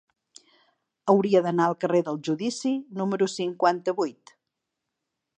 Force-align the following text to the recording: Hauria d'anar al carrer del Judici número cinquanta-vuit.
Hauria 1.13 1.41
d'anar 1.47 1.67
al 1.71 1.75
carrer 1.83 2.01
del 2.07 2.17
Judici 2.27 2.71
número 3.01 3.27
cinquanta-vuit. 3.33 4.33